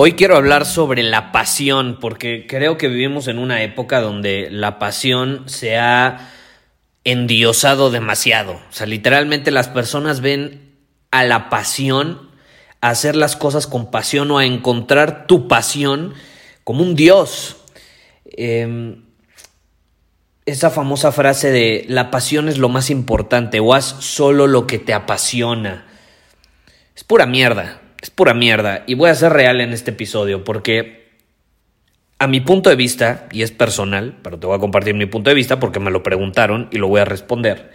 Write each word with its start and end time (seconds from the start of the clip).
Hoy 0.00 0.12
quiero 0.12 0.36
hablar 0.36 0.64
sobre 0.64 1.02
la 1.02 1.32
pasión, 1.32 1.98
porque 2.00 2.46
creo 2.46 2.78
que 2.78 2.86
vivimos 2.86 3.26
en 3.26 3.36
una 3.36 3.64
época 3.64 4.00
donde 4.00 4.46
la 4.48 4.78
pasión 4.78 5.42
se 5.48 5.76
ha 5.76 6.30
endiosado 7.02 7.90
demasiado. 7.90 8.52
O 8.52 8.72
sea, 8.72 8.86
literalmente 8.86 9.50
las 9.50 9.66
personas 9.66 10.20
ven 10.20 10.76
a 11.10 11.24
la 11.24 11.50
pasión, 11.50 12.30
a 12.80 12.90
hacer 12.90 13.16
las 13.16 13.34
cosas 13.34 13.66
con 13.66 13.90
pasión 13.90 14.30
o 14.30 14.38
a 14.38 14.44
encontrar 14.44 15.26
tu 15.26 15.48
pasión 15.48 16.14
como 16.62 16.84
un 16.84 16.94
dios. 16.94 17.56
Em, 18.24 19.02
esa 20.46 20.70
famosa 20.70 21.10
frase 21.10 21.50
de 21.50 21.84
la 21.88 22.12
pasión 22.12 22.48
es 22.48 22.58
lo 22.58 22.68
más 22.68 22.90
importante 22.90 23.58
o 23.58 23.74
haz 23.74 23.96
solo 23.98 24.46
lo 24.46 24.68
que 24.68 24.78
te 24.78 24.94
apasiona. 24.94 25.88
Es 26.94 27.02
pura 27.02 27.26
mierda 27.26 27.80
es 28.00 28.10
pura 28.10 28.34
mierda. 28.34 28.84
Y 28.86 28.94
voy 28.94 29.10
a 29.10 29.14
ser 29.14 29.32
real 29.32 29.60
en 29.60 29.72
este 29.72 29.90
episodio 29.90 30.44
porque 30.44 31.08
a 32.18 32.26
mi 32.26 32.40
punto 32.40 32.70
de 32.70 32.76
vista, 32.76 33.28
y 33.30 33.42
es 33.42 33.52
personal, 33.52 34.18
pero 34.22 34.38
te 34.38 34.46
voy 34.46 34.56
a 34.56 34.60
compartir 34.60 34.94
mi 34.94 35.06
punto 35.06 35.30
de 35.30 35.34
vista 35.34 35.60
porque 35.60 35.80
me 35.80 35.90
lo 35.90 36.02
preguntaron 36.02 36.68
y 36.72 36.78
lo 36.78 36.88
voy 36.88 37.00
a 37.00 37.04
responder. 37.04 37.72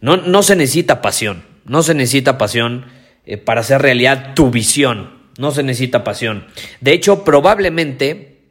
No, 0.00 0.16
no 0.16 0.42
se 0.42 0.56
necesita 0.56 1.02
pasión, 1.02 1.44
no 1.64 1.82
se 1.82 1.94
necesita 1.94 2.38
pasión 2.38 2.86
eh, 3.26 3.38
para 3.38 3.60
hacer 3.60 3.82
realidad 3.82 4.34
tu 4.34 4.50
visión, 4.50 5.10
no 5.38 5.50
se 5.50 5.62
necesita 5.62 6.04
pasión. 6.04 6.46
De 6.80 6.92
hecho, 6.92 7.24
probablemente 7.24 8.50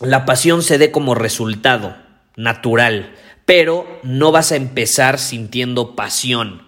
la 0.00 0.24
pasión 0.24 0.62
se 0.62 0.78
dé 0.78 0.90
como 0.90 1.14
resultado 1.14 1.96
natural, 2.36 3.14
pero 3.44 4.00
no 4.02 4.32
vas 4.32 4.52
a 4.52 4.56
empezar 4.56 5.18
sintiendo 5.18 5.96
pasión 5.96 6.67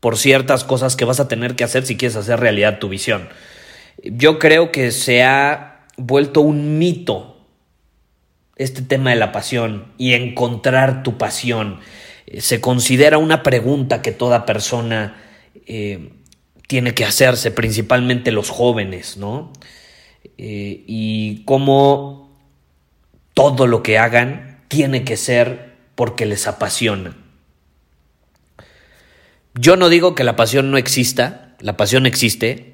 por 0.00 0.16
ciertas 0.16 0.64
cosas 0.64 0.96
que 0.96 1.04
vas 1.04 1.20
a 1.20 1.28
tener 1.28 1.54
que 1.54 1.64
hacer 1.64 1.86
si 1.86 1.96
quieres 1.96 2.16
hacer 2.16 2.40
realidad 2.40 2.78
tu 2.78 2.88
visión. 2.88 3.28
Yo 4.02 4.38
creo 4.38 4.72
que 4.72 4.90
se 4.90 5.22
ha 5.22 5.86
vuelto 5.96 6.40
un 6.40 6.78
mito 6.78 7.36
este 8.56 8.82
tema 8.82 9.10
de 9.10 9.16
la 9.16 9.32
pasión 9.32 9.86
y 9.96 10.14
encontrar 10.14 11.02
tu 11.02 11.16
pasión. 11.16 11.80
Se 12.38 12.60
considera 12.60 13.18
una 13.18 13.42
pregunta 13.42 14.02
que 14.02 14.12
toda 14.12 14.46
persona 14.46 15.16
eh, 15.66 16.10
tiene 16.66 16.94
que 16.94 17.04
hacerse, 17.04 17.50
principalmente 17.50 18.32
los 18.32 18.50
jóvenes, 18.50 19.16
¿no? 19.16 19.52
Eh, 20.36 20.84
y 20.86 21.42
cómo 21.44 22.38
todo 23.34 23.66
lo 23.66 23.82
que 23.82 23.98
hagan 23.98 24.60
tiene 24.68 25.04
que 25.04 25.16
ser 25.16 25.74
porque 25.94 26.26
les 26.26 26.46
apasiona. 26.46 27.16
Yo 29.54 29.76
no 29.76 29.88
digo 29.88 30.14
que 30.14 30.24
la 30.24 30.36
pasión 30.36 30.70
no 30.70 30.78
exista, 30.78 31.56
la 31.60 31.76
pasión 31.76 32.06
existe, 32.06 32.72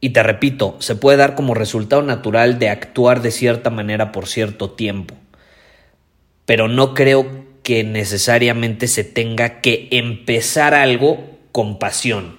y 0.00 0.10
te 0.10 0.22
repito, 0.22 0.76
se 0.80 0.96
puede 0.96 1.18
dar 1.18 1.34
como 1.34 1.54
resultado 1.54 2.02
natural 2.02 2.58
de 2.58 2.68
actuar 2.68 3.22
de 3.22 3.30
cierta 3.30 3.70
manera 3.70 4.12
por 4.12 4.26
cierto 4.26 4.70
tiempo, 4.70 5.14
pero 6.44 6.68
no 6.68 6.94
creo 6.94 7.26
que 7.62 7.84
necesariamente 7.84 8.88
se 8.88 9.04
tenga 9.04 9.60
que 9.60 9.88
empezar 9.90 10.74
algo 10.74 11.38
con 11.52 11.78
pasión. 11.78 12.38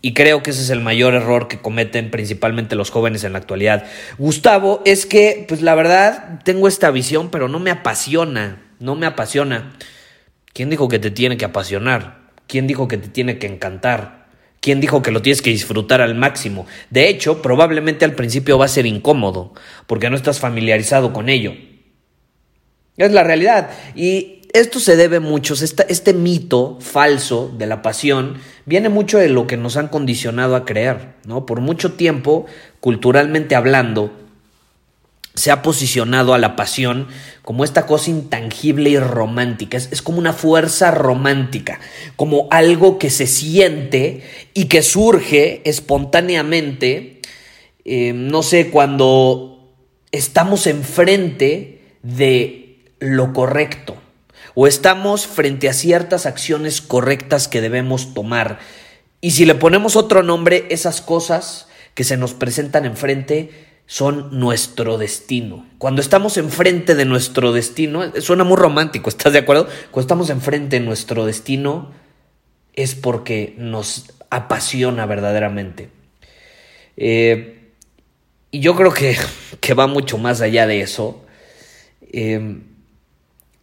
Y 0.00 0.14
creo 0.14 0.42
que 0.42 0.50
ese 0.50 0.62
es 0.62 0.70
el 0.70 0.80
mayor 0.80 1.14
error 1.14 1.48
que 1.48 1.60
cometen 1.60 2.10
principalmente 2.10 2.76
los 2.76 2.90
jóvenes 2.90 3.24
en 3.24 3.32
la 3.32 3.38
actualidad. 3.38 3.86
Gustavo, 4.16 4.80
es 4.84 5.06
que, 5.06 5.44
pues 5.48 5.62
la 5.62 5.74
verdad, 5.74 6.40
tengo 6.44 6.68
esta 6.68 6.92
visión, 6.92 7.30
pero 7.30 7.48
no 7.48 7.58
me 7.58 7.70
apasiona, 7.70 8.62
no 8.78 8.94
me 8.94 9.06
apasiona. 9.06 9.74
¿Quién 10.52 10.70
dijo 10.70 10.88
que 10.88 11.00
te 11.00 11.10
tiene 11.10 11.36
que 11.36 11.44
apasionar? 11.44 12.27
¿Quién 12.48 12.66
dijo 12.66 12.88
que 12.88 12.96
te 12.96 13.08
tiene 13.08 13.38
que 13.38 13.46
encantar? 13.46 14.26
¿Quién 14.60 14.80
dijo 14.80 15.02
que 15.02 15.12
lo 15.12 15.22
tienes 15.22 15.42
que 15.42 15.50
disfrutar 15.50 16.00
al 16.00 16.16
máximo? 16.16 16.66
De 16.90 17.08
hecho, 17.08 17.42
probablemente 17.42 18.04
al 18.04 18.14
principio 18.14 18.58
va 18.58 18.64
a 18.64 18.68
ser 18.68 18.86
incómodo, 18.86 19.52
porque 19.86 20.10
no 20.10 20.16
estás 20.16 20.40
familiarizado 20.40 21.12
con 21.12 21.28
ello. 21.28 21.52
Es 22.96 23.12
la 23.12 23.22
realidad. 23.22 23.70
Y 23.94 24.42
esto 24.52 24.80
se 24.80 24.96
debe 24.96 25.20
mucho, 25.20 25.54
este, 25.54 25.84
este 25.92 26.14
mito 26.14 26.78
falso 26.80 27.54
de 27.56 27.66
la 27.66 27.82
pasión 27.82 28.38
viene 28.64 28.88
mucho 28.88 29.18
de 29.18 29.28
lo 29.28 29.46
que 29.46 29.58
nos 29.58 29.76
han 29.76 29.88
condicionado 29.88 30.56
a 30.56 30.64
creer, 30.64 31.14
¿no? 31.26 31.44
Por 31.44 31.60
mucho 31.60 31.92
tiempo, 31.92 32.46
culturalmente 32.80 33.56
hablando, 33.56 34.10
se 35.38 35.50
ha 35.50 35.62
posicionado 35.62 36.34
a 36.34 36.38
la 36.38 36.56
pasión 36.56 37.08
como 37.42 37.64
esta 37.64 37.86
cosa 37.86 38.10
intangible 38.10 38.90
y 38.90 38.98
romántica. 38.98 39.76
Es, 39.78 40.02
como 40.02 40.18
una 40.18 40.32
fuerza 40.32 40.90
romántica, 40.90 41.80
como 42.16 42.48
algo 42.50 42.98
que 42.98 43.08
se 43.08 43.26
siente 43.26 44.22
y 44.52 44.66
que 44.66 44.82
surge 44.82 45.62
espontáneamente, 45.64 47.20
eh, 47.84 48.12
no 48.14 48.42
sé, 48.42 48.70
cuando 48.70 49.72
estamos 50.12 50.66
enfrente 50.66 51.82
de 52.02 52.84
lo 52.98 53.32
correcto 53.32 53.96
o 54.54 54.66
estamos 54.66 55.26
frente 55.26 55.68
a 55.68 55.72
ciertas 55.72 56.26
acciones 56.26 56.80
correctas 56.80 57.46
que 57.46 57.60
debemos 57.60 58.12
tomar. 58.12 58.58
Y 59.20 59.30
si 59.30 59.46
le 59.46 59.54
ponemos 59.54 59.94
otro 59.94 60.22
nombre, 60.22 60.66
esas 60.70 61.00
cosas 61.00 61.68
que 61.94 62.04
se 62.04 62.16
nos 62.16 62.34
presentan 62.34 62.84
enfrente, 62.84 63.67
son 63.88 64.38
nuestro 64.38 64.98
destino. 64.98 65.66
Cuando 65.78 66.02
estamos 66.02 66.36
enfrente 66.36 66.94
de 66.94 67.06
nuestro 67.06 67.52
destino, 67.52 68.12
suena 68.20 68.44
muy 68.44 68.58
romántico, 68.58 69.08
¿estás 69.08 69.32
de 69.32 69.38
acuerdo? 69.38 69.66
Cuando 69.90 70.02
estamos 70.02 70.28
enfrente 70.28 70.78
de 70.78 70.84
nuestro 70.84 71.24
destino 71.24 71.90
es 72.74 72.94
porque 72.94 73.54
nos 73.56 74.12
apasiona 74.28 75.06
verdaderamente. 75.06 75.88
Eh, 76.98 77.70
y 78.50 78.60
yo 78.60 78.76
creo 78.76 78.92
que, 78.92 79.16
que, 79.60 79.72
va 79.72 79.86
mucho 79.86 80.18
más 80.18 80.42
allá 80.42 80.66
de 80.66 80.82
eso. 80.82 81.24
Eh, 82.12 82.58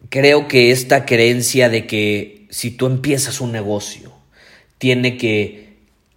creo 0.08 0.48
que 0.48 0.72
esta 0.72 1.06
creencia 1.06 1.68
de 1.68 1.86
que 1.86 2.48
si 2.50 2.72
tú 2.72 2.86
empiezas 2.86 3.40
un 3.40 3.52
negocio, 3.52 4.12
tiene 4.78 5.18
que 5.18 5.65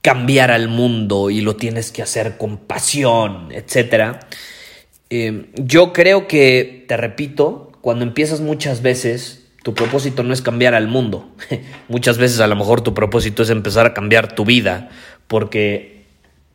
cambiar 0.02 0.52
al 0.52 0.68
mundo 0.68 1.30
y 1.30 1.42
lo 1.42 1.56
tienes 1.56 1.92
que 1.92 2.02
hacer 2.02 2.38
con 2.38 2.58
pasión, 2.58 3.50
etc. 3.52 4.18
Eh, 5.09 5.50
yo 5.56 5.94
creo 5.94 6.28
que, 6.28 6.85
te 6.88 6.97
repito, 6.97 7.72
cuando 7.82 8.06
empiezas 8.06 8.41
muchas 8.41 8.82
veces, 8.82 9.47
tu 9.64 9.73
propósito 9.73 10.23
no 10.23 10.34
es 10.34 10.41
cambiar 10.41 10.73
al 10.73 10.88
mundo. 10.88 11.29
muchas 11.88 12.18
veces 12.18 12.40
a 12.40 12.47
lo 12.47 12.56
mejor 12.56 12.82
tu 12.82 12.94
propósito 12.94 13.44
es 13.44 13.50
empezar 13.50 13.85
a 13.85 13.94
cambiar 13.94 14.35
tu 14.35 14.46
vida, 14.46 14.90
porque 15.28 16.06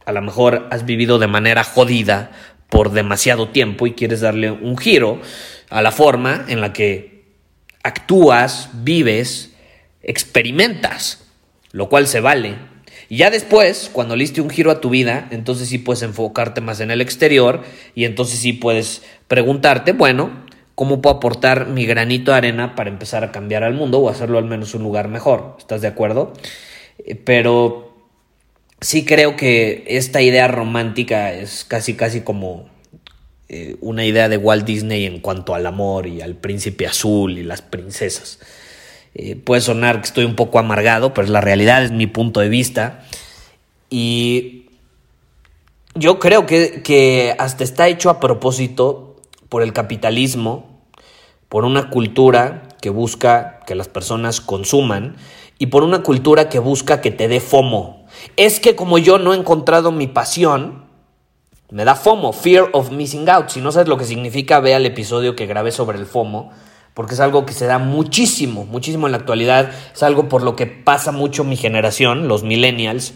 a 0.06 0.12
lo 0.12 0.22
mejor 0.22 0.66
has 0.70 0.84
vivido 0.84 1.18
de 1.18 1.26
manera 1.26 1.64
jodida 1.64 2.30
por 2.68 2.92
demasiado 2.92 3.48
tiempo 3.48 3.86
y 3.86 3.92
quieres 3.92 4.20
darle 4.20 4.50
un 4.50 4.76
giro 4.76 5.20
a 5.70 5.82
la 5.82 5.92
forma 5.92 6.44
en 6.48 6.60
la 6.60 6.72
que 6.72 7.24
actúas, 7.82 8.70
vives, 8.72 9.54
experimentas, 10.02 11.26
lo 11.72 11.88
cual 11.88 12.06
se 12.06 12.20
vale, 12.20 12.56
y 13.14 13.18
ya 13.18 13.30
después, 13.30 13.90
cuando 13.92 14.16
le 14.16 14.28
un 14.40 14.50
giro 14.50 14.72
a 14.72 14.80
tu 14.80 14.90
vida, 14.90 15.28
entonces 15.30 15.68
sí 15.68 15.78
puedes 15.78 16.02
enfocarte 16.02 16.60
más 16.60 16.80
en 16.80 16.90
el 16.90 17.00
exterior 17.00 17.62
y 17.94 18.06
entonces 18.06 18.40
sí 18.40 18.52
puedes 18.52 19.02
preguntarte, 19.28 19.92
bueno, 19.92 20.32
¿cómo 20.74 21.00
puedo 21.00 21.14
aportar 21.14 21.68
mi 21.68 21.86
granito 21.86 22.32
de 22.32 22.38
arena 22.38 22.74
para 22.74 22.90
empezar 22.90 23.22
a 23.22 23.30
cambiar 23.30 23.62
al 23.62 23.74
mundo 23.74 24.00
o 24.00 24.08
hacerlo 24.08 24.38
al 24.38 24.46
menos 24.46 24.74
un 24.74 24.82
lugar 24.82 25.06
mejor? 25.06 25.54
¿Estás 25.60 25.80
de 25.80 25.86
acuerdo? 25.86 26.32
Eh, 27.06 27.14
pero 27.14 27.94
sí 28.80 29.04
creo 29.04 29.36
que 29.36 29.84
esta 29.86 30.20
idea 30.20 30.48
romántica 30.48 31.32
es 31.34 31.64
casi, 31.64 31.94
casi 31.94 32.22
como, 32.22 32.68
eh, 33.48 33.76
una 33.80 34.04
idea 34.04 34.28
de 34.28 34.38
Walt 34.38 34.66
Disney 34.66 35.06
en 35.06 35.20
cuanto 35.20 35.54
al 35.54 35.66
amor 35.68 36.08
y 36.08 36.20
al 36.20 36.34
príncipe 36.34 36.88
azul 36.88 37.38
y 37.38 37.44
las 37.44 37.62
princesas. 37.62 38.40
Eh, 39.14 39.36
puede 39.36 39.60
sonar 39.60 40.00
que 40.00 40.06
estoy 40.06 40.24
un 40.24 40.34
poco 40.34 40.58
amargado, 40.58 41.14
pero 41.14 41.24
es 41.24 41.30
la 41.30 41.40
realidad, 41.40 41.84
es 41.84 41.92
mi 41.92 42.06
punto 42.06 42.40
de 42.40 42.48
vista. 42.48 43.04
Y 43.88 44.66
yo 45.94 46.18
creo 46.18 46.46
que, 46.46 46.82
que 46.82 47.34
hasta 47.38 47.62
está 47.62 47.86
hecho 47.88 48.10
a 48.10 48.18
propósito 48.18 49.16
por 49.48 49.62
el 49.62 49.72
capitalismo, 49.72 50.80
por 51.48 51.64
una 51.64 51.90
cultura 51.90 52.68
que 52.80 52.90
busca 52.90 53.60
que 53.66 53.76
las 53.76 53.88
personas 53.88 54.40
consuman 54.40 55.16
y 55.58 55.66
por 55.66 55.84
una 55.84 56.02
cultura 56.02 56.48
que 56.48 56.58
busca 56.58 57.00
que 57.00 57.12
te 57.12 57.28
dé 57.28 57.38
FOMO. 57.38 58.04
Es 58.36 58.58
que 58.58 58.74
como 58.74 58.98
yo 58.98 59.18
no 59.18 59.32
he 59.32 59.36
encontrado 59.36 59.92
mi 59.92 60.08
pasión, 60.08 60.84
me 61.70 61.84
da 61.84 61.94
FOMO, 61.94 62.32
Fear 62.32 62.70
of 62.72 62.90
Missing 62.90 63.28
Out. 63.28 63.50
Si 63.50 63.60
no 63.60 63.70
sabes 63.70 63.88
lo 63.88 63.96
que 63.96 64.04
significa, 64.04 64.60
ve 64.60 64.74
al 64.74 64.86
episodio 64.86 65.36
que 65.36 65.46
grabé 65.46 65.70
sobre 65.70 65.98
el 65.98 66.06
FOMO 66.06 66.50
porque 66.94 67.14
es 67.14 67.20
algo 67.20 67.44
que 67.44 67.52
se 67.52 67.66
da 67.66 67.78
muchísimo, 67.78 68.64
muchísimo 68.64 69.06
en 69.06 69.12
la 69.12 69.18
actualidad, 69.18 69.70
es 69.92 70.02
algo 70.02 70.28
por 70.28 70.42
lo 70.42 70.56
que 70.56 70.66
pasa 70.66 71.12
mucho 71.12 71.44
mi 71.44 71.56
generación, 71.56 72.28
los 72.28 72.44
millennials, 72.44 73.14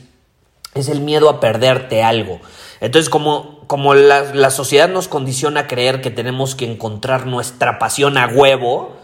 es 0.74 0.88
el 0.88 1.00
miedo 1.00 1.30
a 1.30 1.40
perderte 1.40 2.02
algo. 2.02 2.40
Entonces, 2.80 3.08
como, 3.08 3.60
como 3.66 3.94
la, 3.94 4.34
la 4.34 4.50
sociedad 4.50 4.88
nos 4.88 5.08
condiciona 5.08 5.60
a 5.60 5.66
creer 5.66 6.00
que 6.00 6.10
tenemos 6.10 6.54
que 6.54 6.70
encontrar 6.70 7.26
nuestra 7.26 7.78
pasión 7.78 8.18
a 8.18 8.26
huevo, 8.26 8.96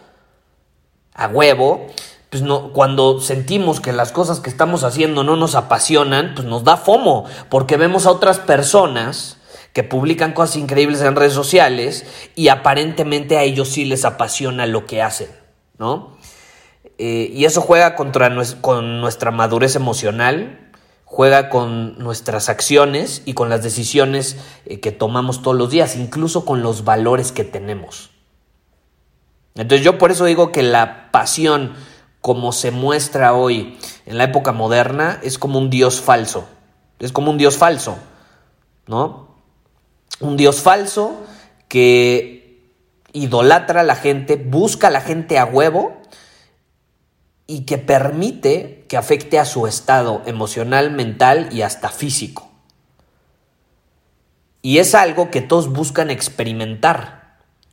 a 1.15 1.29
huevo, 1.29 1.87
pues 2.31 2.43
no, 2.43 2.73
cuando 2.73 3.21
sentimos 3.21 3.81
que 3.81 3.93
las 3.93 4.11
cosas 4.11 4.41
que 4.41 4.51
estamos 4.51 4.83
haciendo 4.83 5.23
no 5.23 5.37
nos 5.37 5.55
apasionan, 5.55 6.33
pues 6.35 6.49
nos 6.49 6.65
da 6.65 6.77
fomo, 6.77 7.27
porque 7.49 7.77
vemos 7.77 8.07
a 8.07 8.11
otras 8.11 8.41
personas 8.41 9.39
que 9.75 9.83
publican 9.83 10.33
cosas 10.33 10.57
increíbles 10.57 11.03
en 11.03 11.17
redes 11.17 11.33
sociales 11.35 12.07
y 12.37 12.49
aparentemente 12.49 13.37
a 13.37 13.43
ellos 13.43 13.69
sí 13.69 13.85
les 13.85 14.05
apasiona 14.05 14.67
lo 14.67 14.87
que 14.87 15.03
hacen, 15.03 15.29
¿no? 15.79 16.17
Eh, 16.97 17.29
y 17.35 17.45
eso 17.45 17.61
juega 17.61 17.97
contra 17.97 18.33
con 18.61 19.01
nuestra 19.01 19.33
madurez 19.33 19.75
emocional, 19.75 20.71
juega 21.05 21.49
con 21.49 21.99
nuestras 21.99 22.49
acciones 22.49 23.23
y 23.25 23.35
con 23.35 23.49
las 23.49 23.65
decisiones 23.65 24.37
eh, 24.65 24.79
que 24.79 24.93
tomamos 24.93 25.43
todos 25.43 25.57
los 25.57 25.71
días, 25.71 25.97
incluso 25.97 26.45
con 26.45 26.63
los 26.63 26.85
valores 26.85 27.33
que 27.33 27.43
tenemos. 27.43 28.11
Entonces 29.57 29.85
yo 29.85 29.99
por 29.99 30.13
eso 30.13 30.25
digo 30.25 30.53
que 30.53 30.63
la 30.63 31.11
pasión 31.11 31.75
como 32.21 32.53
se 32.53 32.71
muestra 32.71 33.35
hoy 33.35 33.77
en 34.07 34.19
la 34.19 34.25
época 34.25 34.53
moderna 34.53 35.19
es 35.25 35.37
como 35.37 35.59
un 35.59 35.69
dios 35.69 36.01
falso, 36.01 36.49
es 37.01 37.11
como 37.11 37.33
un 37.33 37.39
dios 37.39 37.57
falso, 37.57 37.99
¿no? 38.87 39.24
Un 40.21 40.37
Dios 40.37 40.61
falso 40.61 41.25
que 41.69 42.45
idolatra 43.13 43.81
a 43.81 43.85
la 43.85 43.97
gente, 43.97 44.37
busca 44.37 44.89
a 44.89 44.91
la 44.91 45.01
gente 45.01 45.39
a 45.39 45.45
huevo 45.45 46.01
y 47.47 47.61
que 47.63 47.79
permite 47.79 48.85
que 48.89 48.97
afecte 48.97 49.39
a 49.39 49.45
su 49.45 49.67
estado 49.67 50.23
emocional, 50.27 50.91
mental 50.91 51.49
y 51.53 51.63
hasta 51.63 51.91
físico. 51.91 52.51
Y 54.63 54.79
es 54.79 54.95
algo 54.95 55.31
que 55.31 55.43
todos 55.43 55.71
buscan 55.71 56.11
experimentar. 56.11 57.25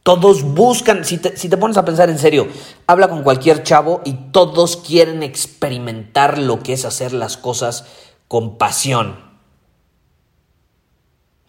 Todos 0.03 0.43
buscan, 0.43 1.05
si 1.05 1.19
te, 1.19 1.37
si 1.37 1.47
te, 1.47 1.57
pones 1.57 1.77
a 1.77 1.85
pensar 1.85 2.09
en 2.09 2.17
serio, 2.17 2.47
habla 2.87 3.07
con 3.07 3.23
cualquier 3.23 3.63
chavo 3.63 4.01
y 4.03 4.13
todos 4.31 4.77
quieren 4.77 5.21
experimentar 5.21 6.39
lo 6.39 6.59
que 6.59 6.73
es 6.73 6.85
hacer 6.85 7.13
las 7.13 7.37
cosas 7.37 7.85
con 8.27 8.57
pasión. 8.57 9.30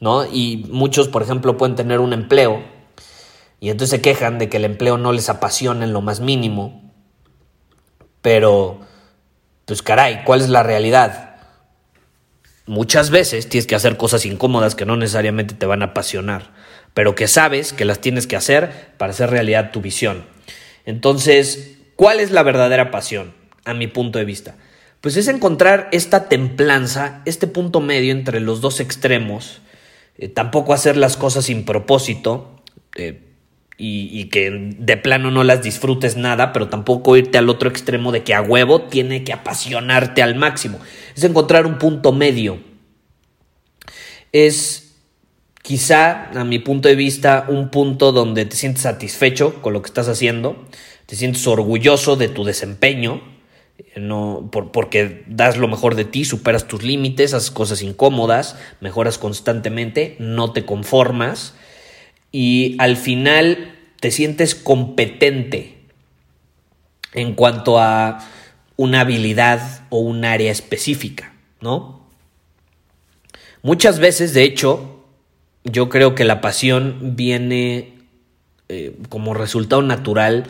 ¿No? 0.03 0.27
Y 0.27 0.67
muchos, 0.69 1.07
por 1.07 1.23
ejemplo, 1.23 1.57
pueden 1.57 1.77
tener 1.77 2.01
un 2.01 2.13
empleo 2.13 2.61
y 3.61 3.71
entonces 3.71 3.91
se 3.91 4.03
quejan 4.03 4.41
de 4.41 4.49
que 4.49 4.57
el 4.57 4.65
empleo 4.65 4.99
no 4.99 5.13
les 5.13 5.29
apasiona 5.29 5.85
en 5.85 5.93
lo 5.93 6.01
más 6.01 6.19
mínimo. 6.19 6.93
Pero, 8.21 8.81
pues 9.65 9.81
caray, 9.81 10.25
¿cuál 10.25 10.41
es 10.41 10.49
la 10.49 10.65
realidad? 10.65 11.37
Muchas 12.67 13.11
veces 13.11 13.49
tienes 13.49 13.69
que 13.69 13.77
hacer 13.77 13.97
cosas 13.97 14.27
incómodas 14.27 14.75
que 14.75 14.87
no 14.87 14.97
necesariamente 14.97 15.55
te 15.55 15.67
van 15.67 15.83
a 15.83 15.87
apasionar, 15.87 16.51
pero 16.95 17.15
que 17.15 17.29
sabes 17.29 17.73
que 17.73 17.85
las 17.85 18.01
tienes 18.01 18.27
que 18.27 18.35
hacer 18.35 18.95
para 18.99 19.13
hacer 19.13 19.31
realidad 19.31 19.71
tu 19.71 19.81
visión. 19.81 20.25
Entonces, 20.85 21.77
¿cuál 21.95 22.19
es 22.19 22.33
la 22.33 22.43
verdadera 22.43 22.91
pasión, 22.91 23.35
a 23.65 23.73
mi 23.73 23.87
punto 23.87 24.19
de 24.19 24.25
vista? 24.25 24.57
Pues 25.01 25.17
es 25.17 25.29
encontrar 25.29 25.89
esta 25.93 26.29
templanza, 26.29 27.23
este 27.25 27.47
punto 27.47 27.79
medio 27.79 28.11
entre 28.11 28.41
los 28.41 28.61
dos 28.61 28.81
extremos, 28.81 29.63
eh, 30.17 30.29
tampoco 30.29 30.75
hacer 30.75 30.97
las 30.97 31.17
cosas 31.17 31.47
sin 31.47 31.65
propósito 31.65 32.63
eh, 32.97 33.29
y, 33.79 34.27
que 34.27 34.51
de 34.79 34.97
plano 34.97 35.33
no 35.33 35.43
las 35.43 35.63
disfrutes 35.63 36.17
nada, 36.17 36.53
pero 36.53 36.69
tampoco 36.69 37.17
irte 37.17 37.39
al 37.39 37.49
otro 37.49 37.69
extremo 37.69 38.13
de 38.13 38.23
que 38.23 38.33
a 38.33 38.41
huevo 38.41 38.83
tiene 38.83 39.25
que 39.25 39.33
apasionarte 39.33 40.23
al 40.23 40.37
máximo. 40.37 40.79
Es 41.17 41.25
encontrar 41.25 41.67
un 41.67 41.79
punto 41.79 42.13
medio. 42.13 42.61
Es 44.31 44.95
quizá, 45.63 46.31
a 46.39 46.45
mi 46.45 46.61
punto 46.61 46.89
de 46.89 46.95
vista, 46.95 47.47
un 47.49 47.71
punto 47.71 48.13
donde 48.13 48.45
te 48.45 48.55
sientes 48.55 48.83
satisfecho 48.83 49.61
con 49.63 49.73
lo 49.73 49.83
que 49.83 49.89
estás 49.89 50.09
haciendo, 50.09 50.65
te 51.07 51.17
sientes 51.17 51.45
orgulloso 51.49 52.15
de 52.15 52.29
tu 52.29 52.45
desempeño, 52.45 53.21
no, 53.97 54.51
porque 54.51 55.25
das 55.27 55.57
lo 55.57 55.69
mejor 55.69 55.95
de 55.95 56.05
ti, 56.05 56.25
superas 56.25 56.67
tus 56.67 56.83
límites, 56.83 57.35
haces 57.35 57.51
cosas 57.51 57.83
incómodas, 57.83 58.57
mejoras 58.81 59.19
constantemente, 59.19 60.17
no 60.19 60.53
te 60.53 60.65
conformas 60.65 61.55
y 62.31 62.77
al 62.79 62.97
final 62.97 63.75
te 64.01 64.11
sientes 64.11 64.55
competente 64.55 65.79
en 67.13 67.35
cuanto 67.35 67.79
a 67.79 68.27
una 68.77 69.01
habilidad 69.01 69.85
o 69.91 69.99
un 69.99 70.25
área 70.25 70.51
específica, 70.51 71.35
¿no? 71.61 72.09
Muchas 73.63 74.01
veces, 74.01 74.35
de 74.35 74.43
hecho, 74.43 75.05
yo 75.65 75.89
creo 75.89 76.15
que 76.15 76.25
la 76.25 76.41
pasión 76.41 77.15
viene 77.15 77.99
eh, 78.69 78.97
como 79.09 79.35
resultado 79.35 79.83
natural 79.83 80.47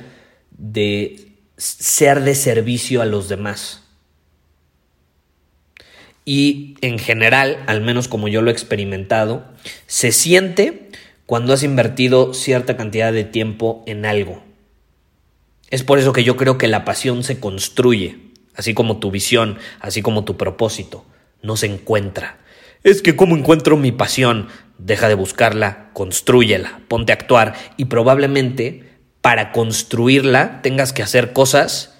de 0.50 1.31
ser 1.62 2.22
de 2.22 2.34
servicio 2.34 3.02
a 3.02 3.06
los 3.06 3.28
demás. 3.28 3.82
Y 6.24 6.76
en 6.80 6.98
general, 6.98 7.62
al 7.66 7.80
menos 7.80 8.08
como 8.08 8.28
yo 8.28 8.42
lo 8.42 8.50
he 8.50 8.52
experimentado, 8.52 9.44
se 9.86 10.12
siente 10.12 10.90
cuando 11.26 11.52
has 11.52 11.62
invertido 11.62 12.34
cierta 12.34 12.76
cantidad 12.76 13.12
de 13.12 13.24
tiempo 13.24 13.84
en 13.86 14.04
algo. 14.04 14.42
Es 15.70 15.84
por 15.84 15.98
eso 15.98 16.12
que 16.12 16.24
yo 16.24 16.36
creo 16.36 16.58
que 16.58 16.68
la 16.68 16.84
pasión 16.84 17.22
se 17.22 17.40
construye, 17.40 18.18
así 18.54 18.74
como 18.74 18.98
tu 18.98 19.10
visión, 19.10 19.58
así 19.80 20.02
como 20.02 20.24
tu 20.24 20.36
propósito, 20.36 21.04
no 21.42 21.56
se 21.56 21.66
encuentra. 21.66 22.38
Es 22.82 23.02
que 23.02 23.14
¿cómo 23.14 23.36
encuentro 23.36 23.76
mi 23.76 23.92
pasión? 23.92 24.48
Deja 24.78 25.08
de 25.08 25.14
buscarla, 25.14 25.90
construyela, 25.92 26.80
ponte 26.88 27.12
a 27.12 27.14
actuar 27.14 27.54
y 27.76 27.84
probablemente 27.84 28.91
para 29.22 29.52
construirla 29.52 30.60
tengas 30.62 30.92
que 30.92 31.02
hacer 31.02 31.32
cosas 31.32 31.94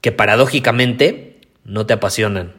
que 0.00 0.10
paradójicamente 0.10 1.40
no 1.64 1.86
te 1.86 1.92
apasionan. 1.92 2.54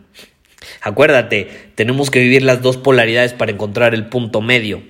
Acuérdate, 0.82 1.72
tenemos 1.76 2.10
que 2.10 2.20
vivir 2.20 2.44
las 2.44 2.62
dos 2.62 2.78
polaridades 2.78 3.34
para 3.34 3.52
encontrar 3.52 3.94
el 3.94 4.08
punto 4.08 4.40
medio. 4.40 4.82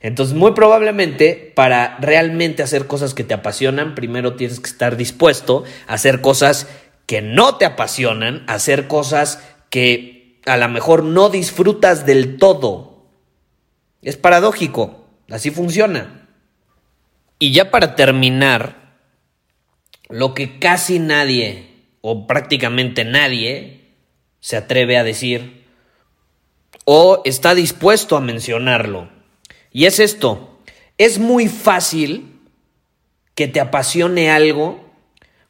Entonces, 0.00 0.34
muy 0.34 0.52
probablemente, 0.52 1.52
para 1.54 1.98
realmente 2.00 2.62
hacer 2.62 2.86
cosas 2.86 3.14
que 3.14 3.24
te 3.24 3.34
apasionan, 3.34 3.94
primero 3.94 4.36
tienes 4.36 4.60
que 4.60 4.70
estar 4.70 4.96
dispuesto 4.96 5.64
a 5.86 5.94
hacer 5.94 6.20
cosas 6.20 6.68
que 7.06 7.20
no 7.20 7.56
te 7.56 7.64
apasionan, 7.64 8.44
a 8.46 8.54
hacer 8.54 8.86
cosas 8.86 9.42
que 9.70 10.40
a 10.46 10.56
lo 10.56 10.68
mejor 10.68 11.02
no 11.02 11.30
disfrutas 11.30 12.06
del 12.06 12.36
todo. 12.38 13.06
Es 14.02 14.16
paradójico, 14.16 15.06
así 15.28 15.50
funciona. 15.50 16.17
Y 17.38 17.52
ya 17.52 17.70
para 17.70 17.94
terminar, 17.94 18.78
lo 20.08 20.34
que 20.34 20.58
casi 20.58 20.98
nadie 20.98 21.68
o 22.00 22.26
prácticamente 22.26 23.04
nadie 23.04 23.94
se 24.40 24.56
atreve 24.56 24.96
a 24.96 25.04
decir 25.04 25.64
o 26.84 27.20
está 27.24 27.54
dispuesto 27.54 28.16
a 28.16 28.20
mencionarlo. 28.20 29.10
Y 29.70 29.84
es 29.84 30.00
esto, 30.00 30.58
es 30.96 31.18
muy 31.18 31.46
fácil 31.48 32.40
que 33.34 33.46
te 33.46 33.60
apasione 33.60 34.30
algo 34.30 34.88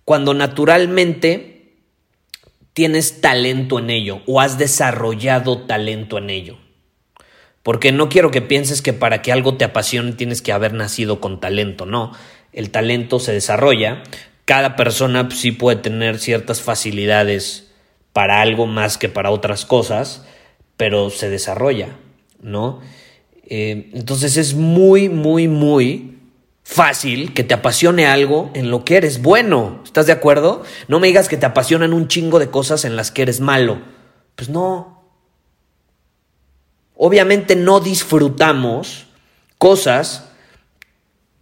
cuando 0.05 0.35
naturalmente 0.35 1.77
tienes 2.73 3.21
talento 3.21 3.79
en 3.79 3.91
ello 3.91 4.23
o 4.27 4.41
has 4.41 4.59
desarrollado 4.59 5.67
talento 5.67 6.19
en 6.19 6.31
ello. 6.31 6.59
Porque 7.69 7.93
no 7.93 8.09
quiero 8.09 8.31
que 8.31 8.41
pienses 8.41 8.81
que 8.81 8.95
para 8.95 9.21
que 9.21 9.31
algo 9.31 9.59
te 9.59 9.65
apasione 9.67 10.13
tienes 10.13 10.41
que 10.41 10.53
haber 10.53 10.73
nacido 10.73 11.21
con 11.21 11.39
talento, 11.39 11.85
no. 11.85 12.13
El 12.55 12.71
talento 12.71 13.21
se 13.21 13.35
desarrolla. 13.35 14.05
Cada 14.47 14.75
persona 14.75 15.29
sí 15.31 15.53
puede 15.53 15.77
tener 15.77 16.19
ciertas 16.19 16.63
facilidades 16.63 17.71
para 18.15 18.41
algo 18.41 18.67
más 18.67 18.97
que 18.97 19.11
para 19.11 19.31
otras 19.31 19.67
cosas, 19.67 20.25
pero 20.79 21.11
se 21.11 21.29
desarrolla, 21.29 21.91
¿no? 22.41 22.81
Eh, 23.45 23.91
entonces 23.93 24.39
es 24.39 24.55
muy, 24.55 25.11
muy, 25.11 25.47
muy 25.47 26.17
fácil 26.63 27.35
que 27.35 27.45
te 27.45 27.53
apasione 27.53 28.07
algo 28.07 28.51
en 28.55 28.71
lo 28.71 28.83
que 28.87 28.97
eres 28.97 29.21
bueno. 29.21 29.83
¿Estás 29.85 30.07
de 30.07 30.13
acuerdo? 30.13 30.63
No 30.89 31.01
me 31.01 31.09
digas 31.09 31.29
que 31.29 31.37
te 31.37 31.45
apasionan 31.45 31.93
un 31.93 32.09
chingo 32.09 32.39
de 32.39 32.49
cosas 32.49 32.87
en 32.87 32.97
las 32.97 33.11
que 33.11 33.21
eres 33.21 33.41
malo. 33.41 33.83
Pues 34.37 34.49
no. 34.49 34.98
Obviamente 37.01 37.55
no 37.55 37.79
disfrutamos 37.79 39.07
cosas 39.57 40.25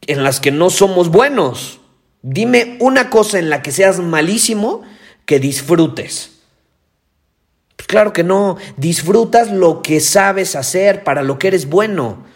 en 0.07 0.23
las 0.23 0.39
que 0.39 0.51
no 0.53 0.69
somos 0.69 1.09
buenos. 1.09 1.81
Dime 2.21 2.77
una 2.79 3.09
cosa 3.09 3.39
en 3.39 3.49
la 3.49 3.63
que 3.63 3.73
seas 3.73 3.99
malísimo 3.99 4.83
que 5.25 5.41
disfrutes. 5.41 6.43
Pues 7.77 7.87
claro 7.87 8.13
que 8.13 8.23
no, 8.23 8.59
disfrutas 8.77 9.51
lo 9.51 9.81
que 9.81 10.01
sabes 10.01 10.57
hacer, 10.57 11.05
para 11.05 11.23
lo 11.23 11.39
que 11.39 11.49
eres 11.49 11.71
bueno. 11.71 12.27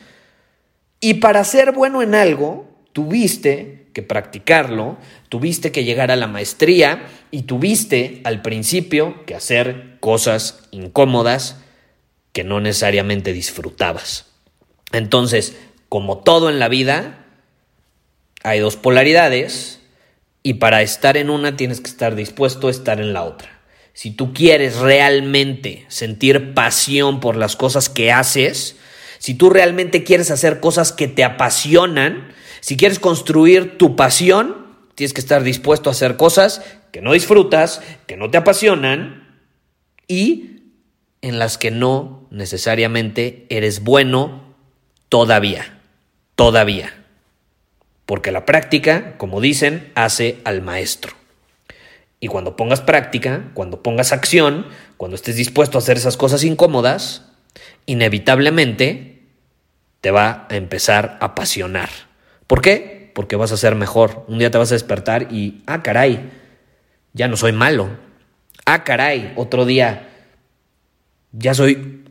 Y 0.99 1.15
para 1.15 1.45
ser 1.45 1.73
bueno 1.73 2.01
en 2.01 2.15
algo, 2.15 2.69
tuviste 2.95 3.91
que 3.93 4.03
practicarlo, 4.03 4.97
tuviste 5.29 5.73
que 5.73 5.85
llegar 5.85 6.11
a 6.11 6.17
la 6.17 6.27
maestría 6.27 7.07
y 7.31 7.43
tuviste 7.43 8.23
al 8.25 8.41
principio 8.41 9.27
que 9.27 9.35
hacer 9.35 9.99
cosas 10.01 10.61
incómodas 10.71 11.59
que 12.33 12.45
no 12.45 12.61
necesariamente 12.61 13.33
disfrutabas. 13.33 14.27
Entonces, 14.93 15.57
como 15.89 16.19
todo 16.19 16.51
en 16.51 16.59
la 16.59 16.69
vida, 16.69 17.27
hay 18.43 18.61
dos 18.61 18.77
polaridades 18.77 19.81
y 20.43 20.55
para 20.55 20.83
estar 20.83 21.17
en 21.17 21.31
una 21.31 21.57
tienes 21.57 21.81
que 21.81 21.91
estar 21.91 22.15
dispuesto 22.15 22.69
a 22.69 22.71
estar 22.71 23.01
en 23.01 23.13
la 23.13 23.25
otra. 23.25 23.61
Si 23.93 24.11
tú 24.11 24.33
quieres 24.33 24.77
realmente 24.77 25.85
sentir 25.89 26.55
pasión 26.55 27.21
por 27.21 27.37
las 27.37 27.57
cosas 27.57 27.89
que 27.89 28.13
haces, 28.13 28.77
si 29.19 29.35
tú 29.35 29.51
realmente 29.51 30.05
quieres 30.05 30.31
hacer 30.31 30.61
cosas 30.61 30.93
que 30.93 31.09
te 31.09 31.25
apasionan, 31.25 32.33
si 32.61 32.77
quieres 32.77 32.99
construir 32.99 33.77
tu 33.77 33.97
pasión, 33.97 34.67
tienes 34.95 35.13
que 35.13 35.21
estar 35.21 35.43
dispuesto 35.43 35.91
a 35.91 35.93
hacer 35.93 36.17
cosas 36.17 36.63
que 36.93 37.03
no 37.03 37.13
disfrutas, 37.13 37.83
que 38.07 38.17
no 38.17 38.31
te 38.31 38.39
apasionan 38.39 39.45
y 40.09 40.50
en 41.23 41.39
las 41.39 41.59
que 41.59 41.71
no 41.71 42.27
necesariamente 42.31 43.47
eres 43.51 43.83
bueno 43.83 44.55
todavía, 45.09 45.81
todavía 46.35 46.95
porque 48.11 48.33
la 48.33 48.45
práctica, 48.45 49.17
como 49.19 49.41
dicen, 49.41 49.93
hace 49.95 50.41
al 50.43 50.63
maestro. 50.63 51.13
Y 52.19 52.27
cuando 52.27 52.57
pongas 52.57 52.81
práctica, 52.81 53.53
cuando 53.55 53.85
pongas 53.85 54.11
acción, 54.11 54.67
cuando 54.97 55.15
estés 55.15 55.37
dispuesto 55.37 55.79
a 55.79 55.81
hacer 55.81 55.97
esas 55.97 56.17
cosas 56.17 56.43
incómodas, 56.43 57.23
inevitablemente 57.87 59.23
te 60.01 60.11
va 60.11 60.49
a 60.51 60.57
empezar 60.57 61.19
a 61.21 61.27
apasionar. 61.27 61.89
¿Por 62.49 62.63
qué? 62.63 63.13
Porque 63.15 63.37
vas 63.37 63.53
a 63.53 63.57
ser 63.57 63.77
mejor. 63.77 64.25
Un 64.27 64.41
día 64.41 64.51
te 64.51 64.59
vas 64.59 64.73
a 64.73 64.75
despertar 64.75 65.29
y, 65.33 65.63
ah, 65.67 65.85
caray, 65.85 66.33
ya 67.13 67.29
no 67.29 67.37
soy 67.37 67.53
malo. 67.53 67.91
Ah, 68.67 68.83
caray, 68.83 69.35
otro 69.37 69.67
día 69.67 70.10
ya 71.33 71.55
soy 71.55 72.05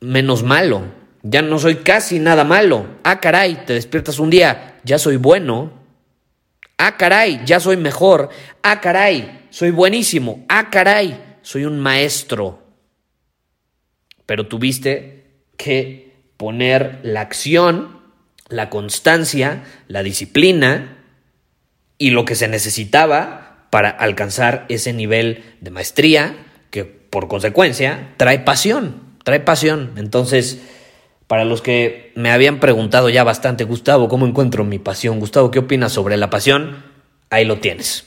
menos 0.00 0.42
malo. 0.42 0.96
Ya 1.22 1.42
no 1.42 1.58
soy 1.58 1.76
casi 1.76 2.18
nada 2.18 2.44
malo. 2.44 2.86
Ah, 3.02 3.20
caray, 3.20 3.64
te 3.66 3.74
despiertas 3.74 4.18
un 4.18 4.30
día, 4.30 4.78
ya 4.84 4.98
soy 4.98 5.16
bueno. 5.16 5.72
Ah, 6.78 6.96
caray, 6.96 7.42
ya 7.44 7.60
soy 7.60 7.76
mejor. 7.76 8.30
Ah, 8.62 8.80
caray, 8.80 9.46
soy 9.50 9.70
buenísimo. 9.70 10.44
Ah, 10.48 10.70
caray, 10.70 11.38
soy 11.42 11.64
un 11.64 11.80
maestro. 11.80 12.62
Pero 14.26 14.46
tuviste 14.46 15.42
que 15.56 16.14
poner 16.36 17.00
la 17.02 17.20
acción, 17.20 17.98
la 18.48 18.70
constancia, 18.70 19.64
la 19.88 20.02
disciplina 20.02 20.98
y 21.98 22.10
lo 22.10 22.24
que 22.24 22.36
se 22.36 22.46
necesitaba 22.46 23.66
para 23.70 23.90
alcanzar 23.90 24.64
ese 24.68 24.92
nivel 24.92 25.44
de 25.60 25.70
maestría 25.70 26.36
que 26.70 26.84
por 27.10 27.28
consecuencia 27.28 28.14
trae 28.16 28.40
pasión, 28.40 29.02
trae 29.24 29.40
pasión. 29.40 29.92
Entonces, 29.96 30.60
para 31.26 31.44
los 31.44 31.62
que 31.62 32.12
me 32.14 32.30
habían 32.30 32.60
preguntado 32.60 33.08
ya 33.08 33.24
bastante, 33.24 33.64
Gustavo, 33.64 34.08
¿cómo 34.08 34.26
encuentro 34.26 34.64
mi 34.64 34.78
pasión? 34.78 35.20
Gustavo, 35.20 35.50
¿qué 35.50 35.58
opinas 35.58 35.92
sobre 35.92 36.16
la 36.16 36.30
pasión? 36.30 36.84
Ahí 37.30 37.44
lo 37.44 37.58
tienes. 37.58 38.06